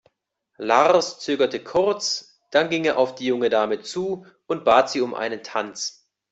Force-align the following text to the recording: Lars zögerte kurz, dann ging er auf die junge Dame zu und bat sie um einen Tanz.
Lars 0.57 1.19
zögerte 1.19 1.63
kurz, 1.63 2.41
dann 2.49 2.71
ging 2.71 2.85
er 2.85 2.97
auf 2.97 3.13
die 3.13 3.27
junge 3.27 3.49
Dame 3.49 3.81
zu 3.83 4.25
und 4.47 4.65
bat 4.65 4.89
sie 4.89 5.01
um 5.01 5.13
einen 5.13 5.43
Tanz. 5.43 6.07